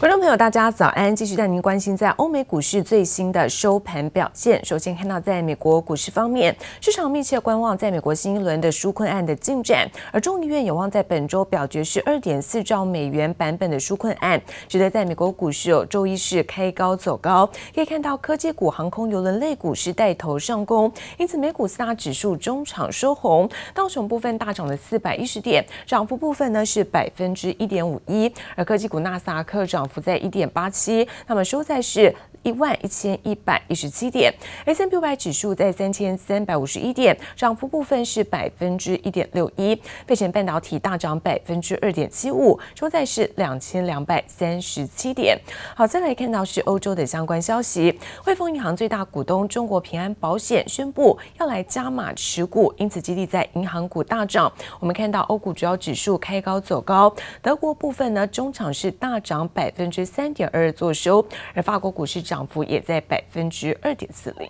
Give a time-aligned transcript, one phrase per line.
[0.00, 1.14] 观众朋友，大家早安！
[1.14, 4.64] 继续带您关心在欧美股市最新的收盘表现。
[4.64, 17.44] 首先看到，在美国股市方面，市场密切观望在美国新一轮的纾困案的进展，而众议院有望在本周表决是二点四兆美元版本的纾困案，使得在美国股市有周一是开高走高。
[17.74, 34.32] 可以看到，科技股、航空、邮轮类股是带头上攻，因此美股四大指数中场收红，道琼部分大涨了四百一十点，涨幅部分呢是百分之一点五一，而科技股纳斯达克涨幅在一点八七，那么收在是一万一千一百一十七点
[34.64, 39.80] ，S&P 500指数在三千三百五十一点，涨幅部分是百分之一点六一。
[40.06, 45.38] 费城半导体大涨百分之二点七五，收在是两千两百三十七点。
[45.74, 54.50] 好，再来看到是欧洲的相关消息，汇丰银行最大股东中国平安保险宣布要来加码持股，因此激励在银行股大涨。
[54.80, 64.49] 我们看到欧股主要指数开高走高，德国部分呢中场是大涨百分之三点二做收，而法国股市涨幅也在百分之二点四零。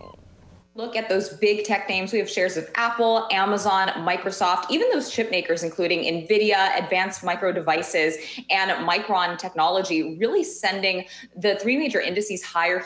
[0.75, 2.11] Look at those big tech names.
[2.11, 7.51] We have shares of Apple, Amazon, Microsoft, even those chip makers, including NVIDIA, Advanced Micro
[7.51, 8.17] Devices,
[8.49, 11.05] and Micron Technology, really sending
[11.37, 12.83] the three major indices higher.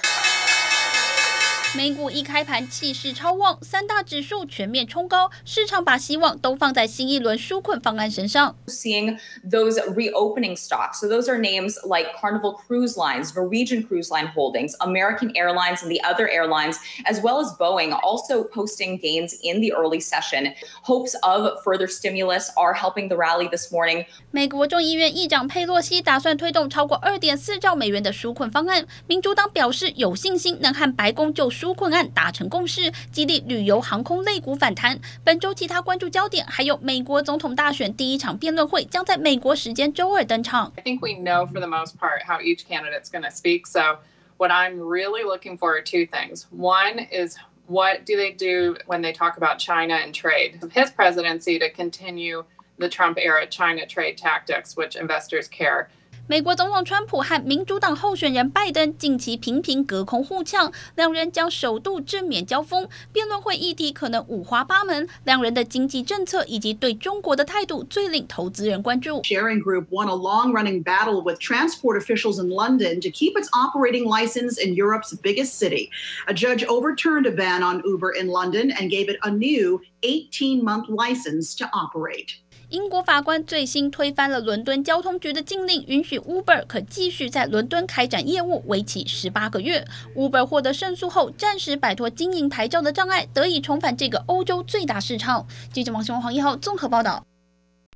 [1.75, 8.55] 美股一开盘气势超旺，三大指数全面冲高，市场把希望都放在新一轮纾困方案身上。
[8.67, 14.75] Seeing those reopening stocks, so those are names like Carnival Cruise Lines, Norwegian Cruise Line Holdings,
[14.81, 19.73] American Airlines, and the other airlines, as well as Boeing, also posting gains in the
[19.73, 20.53] early session.
[20.83, 24.05] Hopes of further stimulus are helping the rally this morning.
[24.31, 31.51] 美国众议院议长佩洛西打算推动超过二点四兆美元的纾困方案，民主党表示有信心能和白宫就。
[31.62, 35.00] 纾困案达成共识，激励旅游航空类股反弹。
[35.24, 40.74] 本周其他关注焦点还有美国总统大选第一场辩论会将在美国时间周二登场。
[40.76, 43.68] I think we know for the most part how each candidate's going to speak.
[43.68, 44.00] So
[44.38, 46.48] what I'm really looking for are two things.
[46.50, 50.60] One is what do they do when they talk about China and trade?
[50.72, 52.46] His presidency to continue
[52.80, 55.90] the Trump era China trade tactics, which investors care.
[56.32, 62.90] 美国总统川普和民主党候选人拜登近期频频隔空互呛，两人将首度正面交锋。
[63.14, 69.22] 辩论会议题可能五花八门，两人的经济政策以及对中国的态度最令投资人关注。
[69.22, 74.62] Sharing Group won a long-running battle with transport officials in London to keep its operating license
[74.62, 75.90] in Europe's biggest city.
[76.26, 80.90] A judge overturned a ban on Uber in London and gave it a new 18-month
[80.90, 82.34] license to operate.
[82.73, 89.87] 英国法官最新推翻了伦敦交通局的禁令，允许 Uber 可继续在伦敦开展业务，为期十八个月。
[90.17, 95.47] Uber 获得胜诉后，暂时摆脱经营牌照的障碍，得以重返这个欧洲最大市场。
[95.71, 97.27] 记者王雄、黄一浩综合报道。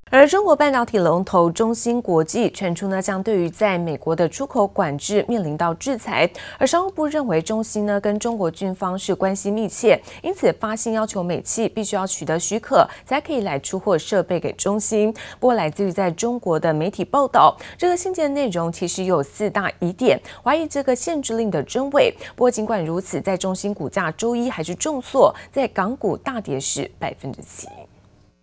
[0.09, 6.31] 而中国半导体龙头中芯国际传出呢，将对于在美国的出口管制面临到制裁。
[6.59, 15.13] 而商务部认为，中芯呢跟中国军方是关系密切，因此发信要求美企必须要取得许可，才可以来出货设备给中芯。
[15.41, 22.15] 不过，来自于在中国的媒体报道，这个信件内容其实有四大疑点，怀疑这个限制令的真伪。
[22.37, 27.67] 不过，尽管如此，在中芯股价周一还是重挫，在港股大跌是百分之七。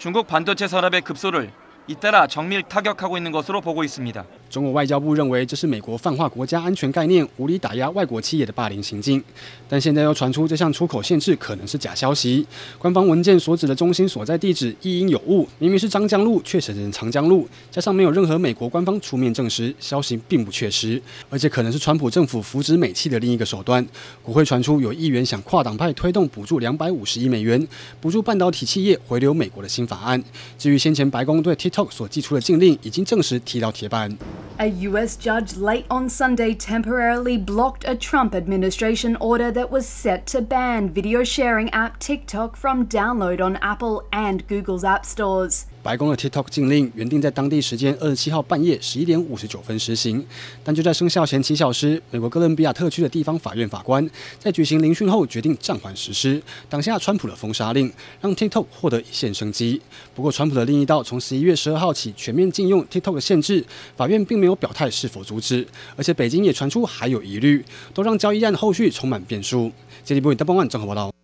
[0.00, 1.52] 중국 반도체 산업의 급소를
[1.89, 4.25] 잇따라정밀타격하고있는것으로보고있습니다。
[4.49, 9.21] 中国外交部认为这是美国泛化国家安全概念、无理打压外国企业的霸凌行径，
[9.67, 12.47] 但现在又传出这项出口限制可能是假消息。
[12.79, 23.85] 官方文件所指的中芯所在地址亦应有误，明明是张江路，却写成长江路，加上没有任何美国官方出面证实，消息并不确实，而且可能是川普政府扶植美企的另一个手段。
[24.23, 27.67] 国会传出有议员想跨党派推动补助两百五十亿美元，
[27.99, 30.23] 补助半导体企业回流美国的新法案。
[30.57, 34.15] 至于先前白宫对 TikTok TikTok 所祭出的禁令已经证实踢到铁板。
[34.57, 35.17] A U.S.
[35.17, 40.89] judge late on Sunday temporarily blocked a Trump administration order that was set to ban
[40.93, 45.65] video sharing app TikTok from download on Apple and Google's app stores.
[45.82, 50.22] 白宫的 TikTok 禁令原定在当地时间二十七号半夜十一点五十九分实行，
[50.62, 57.90] 但就在生效前七小时，美国哥伦比亚特区的地方法院法官在举行聆讯后决定暂缓实施，挡下川普的封杀令，
[58.20, 59.80] 让 TikTok 获得一线生机。
[60.14, 63.64] 不过，川普的另一道从十一月十二号起全面禁用 TikTok 的限制，
[63.96, 65.66] 法院并没有表态是否阻止，
[65.96, 69.72] 而且北京也传出还有疑虑，都让交易案后续充满变数。
[70.04, 71.19] 接力部灯光案综合报道。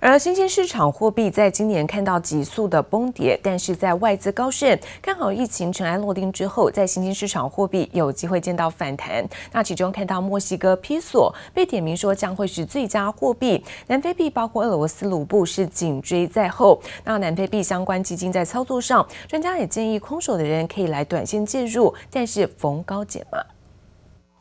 [0.00, 9.26] 而新兴市场货币在今年看到急速的崩跌，但是在外资高盛看好疫情尘埃落定之后，在新兴市场货币有机会见到反弹。
[9.50, 16.78] 那其中看到墨西哥披索被点名说将会是最佳货币，南非币包括俄罗斯卢布是紧追在后。
[17.04, 23.38] 那南非币相关基金在操作上，专家也建议空手的人可以来短线介入，但是逢高减码。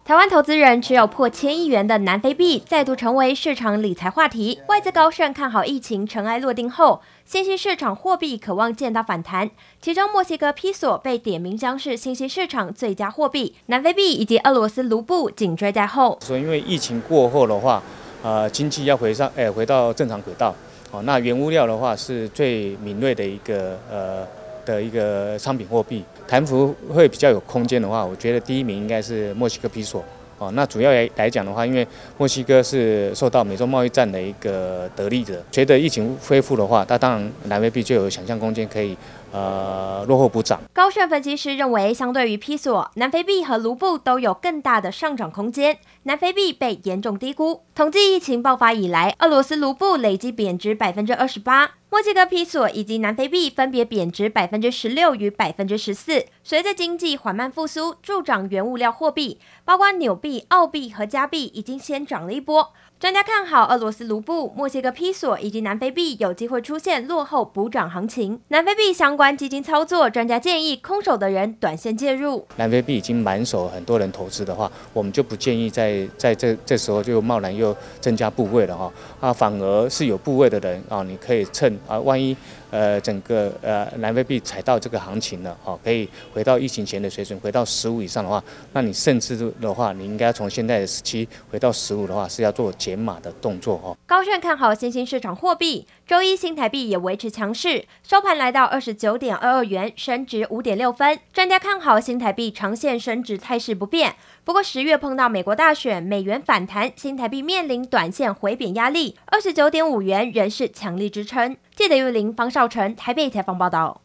[0.06, 4.60] 台湾投资人持有破千亿元的南非币再度成为市场理财话题。
[4.68, 9.50] 外资高盛看好疫情尘埃落定后，新兴市场货币可望见到反弹。
[9.82, 16.20] 其中，墨西哥披索被点名将是新兴市场最佳货币，南非币以及俄罗斯卢布紧追在后。
[16.22, 17.82] 所以，因为疫情过后的话，
[18.22, 20.54] 呃，经济要回上，哎，回到正常轨道。
[20.92, 24.28] 哦，那原物料的话是最敏锐的一个，呃。
[24.66, 30.04] 的一个商品货币，弹幅会比较有空间的话，我觉得第一名应该是墨西哥比索
[30.38, 30.52] 哦。
[30.52, 31.88] 那主要来来讲的话，因为
[32.18, 38.98] 墨西哥是受到美洲贸易战的一个得利者，觉得疫情恢复的话，那当然南非币就有想象空间可以。
[39.34, 40.62] 呃，落后补涨。
[40.72, 45.80] 高盛分析师认为，相对于披索，南非币和卢布都有更大的上涨空间。
[46.04, 47.64] 南非币被严重低估。
[47.74, 56.26] 统计疫情爆发以来，俄罗斯卢布累计贬值百分之二十八，墨西哥披索以及南非币分别贬值百分之十六与百分之十四。
[56.44, 62.72] 随着经济缓慢复苏，助长原物料货币，包括纽币、澳币和加币，已经先涨了一波。
[63.04, 68.40] 专家看好俄罗斯卢布、墨西哥披索以及南非币有机会出现落后补涨行情。
[68.48, 72.48] 南非币相关基金操作，专家建议空手的人短线介入。
[72.56, 78.90] 南非币已经满手，很多人投资的话，我们就不建议在在这这时候就贸然又增加部位了哈。
[79.20, 82.34] 啊，反而是有部位的人啊，你可以趁啊，万一。
[82.74, 93.96] 呃，整个呃南非币踩到这个行情了，哦，可以回到疫情前的水准，回到十五以上的话，那你甚至的话，你应该从现在的十七回到十五的话，是要做减码的动作哦。
[94.08, 101.20] 高盛看好新兴市场货币，周一新台币也维持强势，收盘来到二十九点二二元，升值五点六分。
[101.32, 104.16] 专家看好新台币长线升值态势不变。
[104.44, 111.56] 不过十月碰到美国大选，美元反弹，新台币面临短线回贬压力，二十九点五元仍是强力支撑。
[111.76, 114.02] 记得玉林、方少成台北采访报道。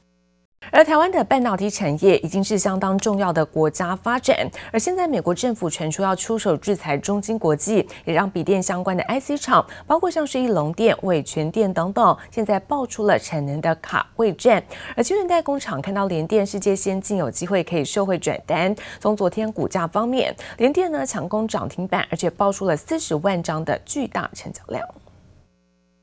[0.72, 4.36] 而台湾的半导体产业已经是相当重要的国家发展，
[4.72, 14.62] 而现在美国政府传出要出手制裁中芯国际，也让笔电相关的 IC 厂，包括像是义隆电、伟诠电等等，现在爆出了产能的卡位战。
[14.96, 24.86] 而晶圆代工厂看到联电世界先进有机会可以受惠转单，从昨天股价方面，联电呢强攻涨停板，而且爆出了四十万张的巨大成交量。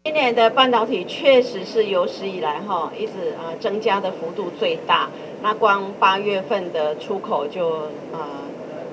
[0.05, 5.09] 今年的半导体确实是有史以来哈一直啊增加的幅度最大，
[5.41, 8.45] 那光八月份的出口就啊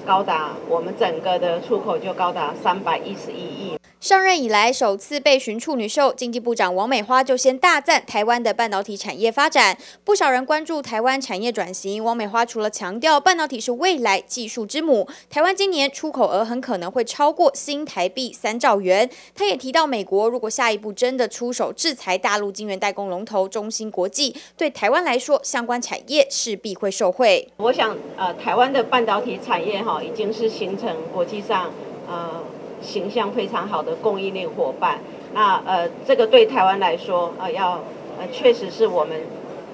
[0.07, 3.77] 高达我们整个的出口就高达三百一十一亿。
[4.03, 9.79] 上任以来首次被询处女秀，经济部长王美花就先大赞台湾的半导体产业发展。
[10.03, 19.09] 不少人关注台湾产业转型，王美花除了强调半导体是未来技术之母，台湾今年出口额很可能会超过新台币三兆元。
[19.37, 27.49] 她也提到，美国如果下一步真的出手制裁大陆晶圆代工龙头中芯国际，对台湾来说，相关产业势必会受惠。
[27.59, 31.71] 我想，呃，台湾的半导体产业哈，已经是形成国际上，
[32.09, 32.43] 呃。
[32.83, 34.99] 形象非常好的供应链伙伴，
[35.33, 37.81] 那呃，这个对台湾来说，呃，要
[38.19, 39.19] 呃，确实是我们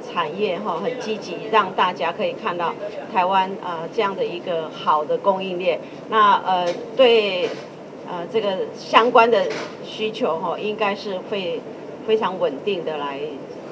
[0.07, 2.75] 产业哈很积极，让大家可以看到
[3.13, 5.81] 台湾呃这样的一个好的供应链。
[6.09, 7.49] 那呃，对
[8.09, 9.47] 呃这个相关的
[9.85, 11.61] 需求哈，应该是会
[12.07, 13.21] 非常稳定的来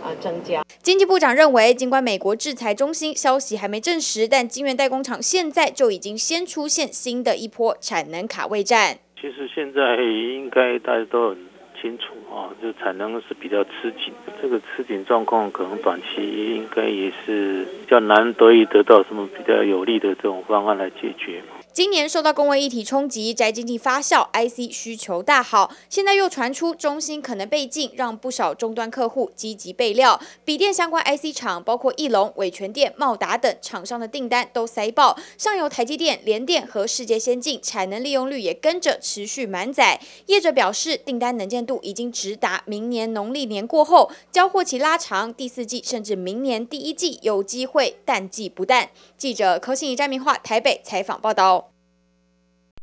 [0.04, 0.64] 呃增加。
[0.82, 8.98] 经济部长认为，尽管美国制裁中心消息还没证实，但晶圆代工厂现在就已经先出现新的一波产能卡位战。
[9.20, 11.38] 其实现在应该大家都很
[11.80, 21.42] 清楚啊，就产能是比较吃紧，这个吃紧状况可能短期应该也是比较难得以得到什么比较有利的这种方案来解决。
[21.76, 25.76] 今年受到工位议题冲击，宅经济发酵，IC 需求大好。
[25.90, 30.18] 现在又传出中芯可能被禁，让不少终端客户积极备料。
[30.42, 35.18] 笔电相关 IC 厂，包括义隆、伟诠电、茂达等厂商的订单都塞爆。
[35.36, 40.00] 上游台积电、联电和世界先进产能利用率也跟着持续满载。
[40.28, 48.88] 业者表示，订单能见度已经直达明年农历年过后，交货期拉长，第四季甚至明年第一季有机会淡季不淡。
[49.16, 51.70] 记者柯信怡、詹明化台北采访报道。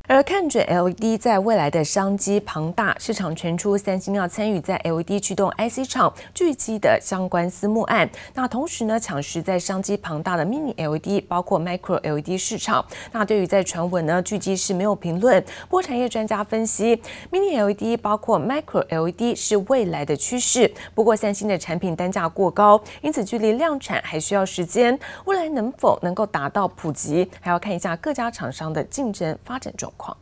[0.10, 8.10] 而看准 LED 在未来的商机庞大，市场传出三星要参与在 LED 驱动 IC 厂聚集的相关私募案。
[8.34, 12.86] 那同时呢，抢食在商机庞大的 Mini LED，包括 Micro LED 市场。
[13.14, 15.42] 那对于在传闻呢，聚集是没有评论。
[15.70, 20.70] 不过产业专家分析，Mini LED 包括 Micro LED 是未来的趋势。
[20.94, 25.00] 不过三星的产品单价过高，因此距离量产还需要时间。
[25.24, 30.18] 未来能否能够达到普及，还要看一下各家厂商的竞争发展状况。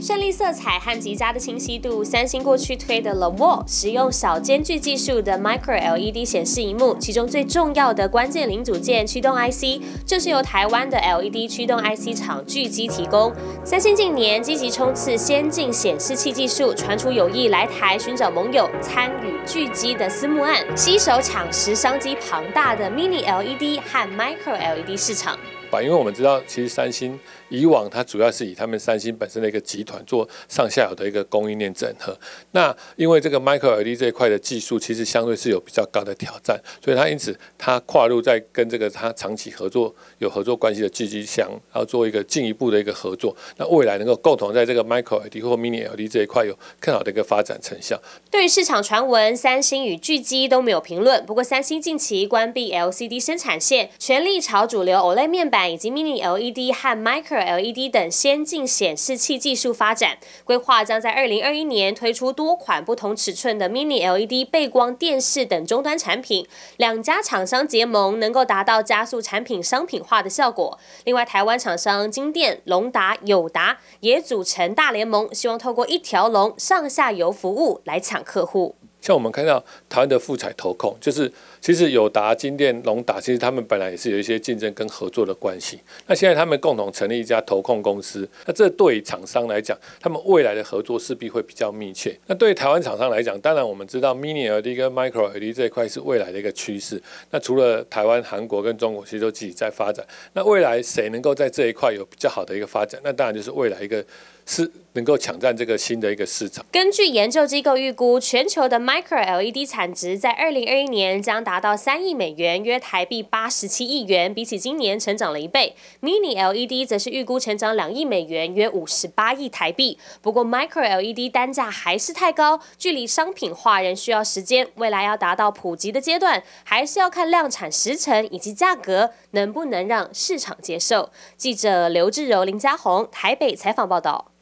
[0.00, 13.32] 胜利色彩和极佳的清晰度，三星过去推的 The Wall 使用小间距技术的 Micro LED 显示荧幕，其中最重要的关键零组件驱动 IC，就是由台湾的 LED 驱动 IC 厂聚积提供。
[13.64, 25.36] 三星近年积极冲刺先进显示器技术，传出有意来台寻找盟友，参与聚积的私募案，携手抢食商机庞大的 Mini LED 和 Micro LED 市场。
[25.82, 27.18] 因为我们知道，其实三星
[27.48, 32.16] 以往它主要是以他们三星本身的一个集团做上下游的一个供应链整合。
[32.52, 43.36] 那因为这个 Micro LED 这一块的技术，其实相对是有比较高的挑战，所以它因此它跨入在跟这个它长期合作有合作关系的聚积箱，要做一个进一步的一个合作。
[43.56, 48.00] 那未来能够共同在这个 Micro LED 或 Mini LED 这一块有更好的一个发展成效。
[48.30, 51.24] 对于市场传闻，三星与聚积都没有评论。
[51.26, 55.65] 不过三星近期关闭 LCD 生产线，全力朝主流 OLED 面板。
[55.68, 66.46] 以及 Mini LED 和 Micro LED 等先进显示器技术发展，规划将在二零二一年推出多款不同尺寸的 Mini LED 背光电视等终端产品。
[66.76, 70.78] 两家厂商结盟，能够达到加速产品商品化的效果。
[71.04, 78.74] 另外，台湾厂商金电、隆达、友达也组成大联盟，希望透过一条龙上下游服务来抢客户。
[79.00, 81.32] 像我们看到台湾的富彩投控，就是
[81.66, 85.80] 其实友达、金电、隆达，其实他们本来也是有一些竞争跟合作的关系。
[86.06, 92.16] 那现在他们共同成立一家投控公司，那这对于厂商来讲，他们未来的合作势必会比较密切。
[92.28, 97.02] 那对于台湾厂商来讲，当然我们知道 Mini LED 跟 Micro LED 这一块是未来的一个趋势。
[97.32, 100.06] 那除了台湾、韩国跟中国，其实都自己在发展。
[100.34, 103.00] 那未来谁能够在这一块有比较好的一个发展？
[103.02, 104.04] 那当然就是未来一个。
[104.46, 106.64] 是能够抢占这个新的一个市场。
[106.72, 115.74] 根据研究机构预估，全球的 Micro LED 产值在二零二一年将达到三亿美元，约台币八十七亿元，比起今年成长了一倍。
[116.00, 119.98] Mini LED 则是预估成长两亿美元，约五十八亿台币。
[120.22, 124.68] 不过 Micro LED 单价还是太高，距离商品化仍需要时间。
[124.76, 131.10] 未来要达到普及的阶段，还是要看量产时程以及价格能不能让市场接受。
[131.36, 134.32] 记者刘志柔、林嘉宏台北采访报道。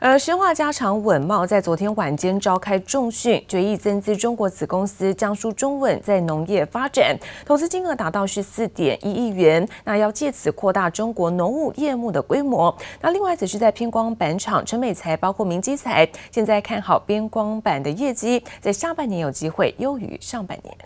[0.00, 12.76] 而深化加长稳懋在昨天晚间召开重训，决议增资中国子公司江苏中稳在农业发展，投资金额达到十四点一亿元，那要借此扩大中国农务业务的规模。
[13.00, 20.76] 那另外，则是在偏光板厂陈美材，包括明基材，现在看好边光板的业绩，在下半年有机会优于上半年。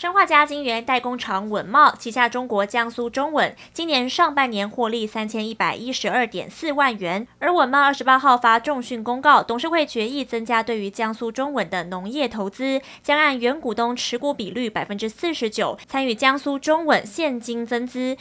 [0.00, 18.16] 生化家晶圆代工厂稳茂旗下中国江苏中稳今年上半年获利三千一百一十二点四万元，而稳茂二十八号发重讯公告，董事会决议增加对于江苏中稳的农业投资，将按原股东持股比率百分之四十九参与江苏中稳现金增资。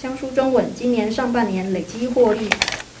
[0.00, 2.48] 江苏中稳今年上半年累计获利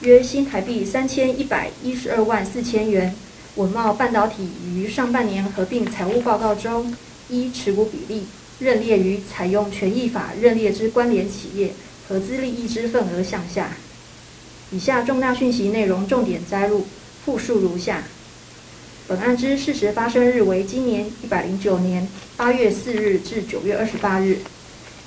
[0.02, 3.14] 约新台币三千一百一十二万四千元。
[3.56, 6.94] 稳茂半导体于上半年合并财务报告中。
[7.28, 8.26] 一持股比例
[8.58, 11.72] 认列于采用权益法认列之关联企业
[12.08, 13.76] 合资利益之份额项下。
[14.70, 16.86] 以下重大讯息内容重点摘录，
[17.24, 18.04] 复述如下：
[19.06, 22.06] 本案之事实发生日为今年一百零九年
[22.36, 24.38] 八月四日至九月二十八日，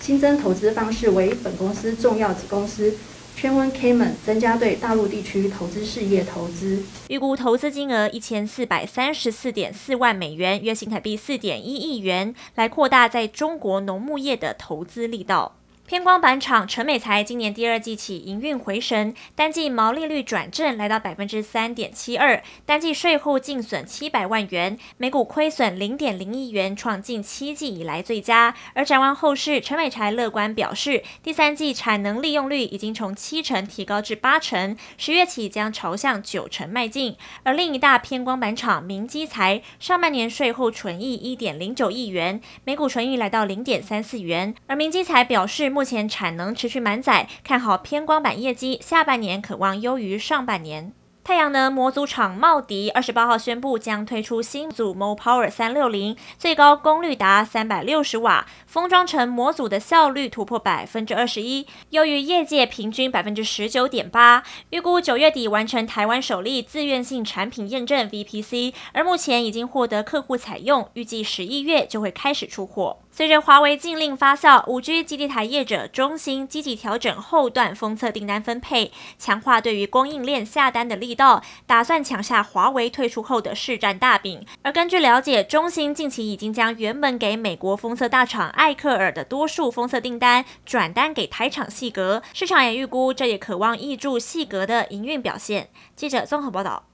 [0.01, 2.95] 新增投资方式为本公司重要子公司。
[3.35, 15.55] 圈温 Cayman 增加对大陆地区投资事业投资，预估投资金额一千四百三十四点四万美元，约新台币四点一亿元，来扩大在中国农牧业的投资力道。
[15.91, 28.55] 偏光板厂陈美材今年第二季起营运回神，单季毛利率转正，来到百分之三点七二，单季税后净损七百万元，每股亏损零点零亿元，创近七季以来最佳。
[28.73, 37.17] 而展望后市，陈美材乐观表示，第三季产能利用率已经从七成提高至八成，十月起将朝向九成迈进。
[37.43, 44.55] 而另一大偏光板厂明基材上半年税后纯益一点零九亿元，每股纯益来到零点三四元。
[44.67, 50.93] 而明基材表示，目目前产能持续满载，看好偏光板业绩，下半年可望优于上半年。
[51.23, 64.43] 太阳能模组厂茂迪二十八号宣布将推出新组 MoPower 三六零，最高功率达三百六十瓦，封装成模组的效率突破百分之二十一，优于业界平均百分之十九点八。
[64.69, 72.99] 预估九月底完成台湾首例自愿性产品验证 VPC，而目前已经获得客户采用，预计十一月就会开始出货。
[73.13, 78.89] 随着华为禁令发酵，五 G 基地台业者中兴积极调整后段封测订单分配，
[79.19, 84.45] 强化对于供应链下单的力道，打算抢下华为退出后的市占大饼。
[84.61, 95.69] 而根据了解，中兴近期已经将原本给美国封测大厂艾克尔的多数封测订单转单给台厂细格，市场也预估这也可望挹注细格的营运表现。
[95.97, 96.90] 记者综合报道。